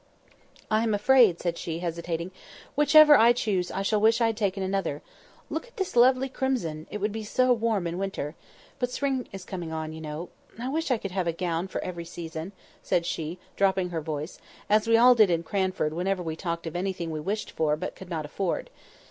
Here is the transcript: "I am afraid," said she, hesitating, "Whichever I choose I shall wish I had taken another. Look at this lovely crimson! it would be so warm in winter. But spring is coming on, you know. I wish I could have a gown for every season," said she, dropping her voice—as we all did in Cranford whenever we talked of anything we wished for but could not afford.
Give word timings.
"I 0.71 0.81
am 0.81 0.95
afraid," 0.95 1.39
said 1.39 1.59
she, 1.59 1.77
hesitating, 1.77 2.31
"Whichever 2.73 3.15
I 3.19 3.33
choose 3.33 3.69
I 3.69 3.83
shall 3.83 4.01
wish 4.01 4.19
I 4.19 4.25
had 4.25 4.37
taken 4.37 4.63
another. 4.63 5.03
Look 5.47 5.67
at 5.67 5.77
this 5.77 5.95
lovely 5.95 6.27
crimson! 6.27 6.87
it 6.89 6.99
would 6.99 7.11
be 7.11 7.23
so 7.23 7.53
warm 7.53 7.85
in 7.85 7.99
winter. 7.99 8.33
But 8.79 8.89
spring 8.89 9.27
is 9.31 9.45
coming 9.45 9.71
on, 9.71 9.93
you 9.93 10.01
know. 10.01 10.29
I 10.57 10.69
wish 10.69 10.89
I 10.89 10.97
could 10.97 11.11
have 11.11 11.27
a 11.27 11.31
gown 11.33 11.67
for 11.67 11.83
every 11.83 12.05
season," 12.05 12.51
said 12.81 13.05
she, 13.05 13.37
dropping 13.55 13.89
her 13.91 14.01
voice—as 14.01 14.87
we 14.87 14.97
all 14.97 15.13
did 15.13 15.29
in 15.29 15.43
Cranford 15.43 15.93
whenever 15.93 16.23
we 16.23 16.35
talked 16.35 16.65
of 16.65 16.75
anything 16.75 17.11
we 17.11 17.19
wished 17.19 17.51
for 17.51 17.77
but 17.77 17.95
could 17.95 18.09
not 18.09 18.25
afford. 18.25 18.71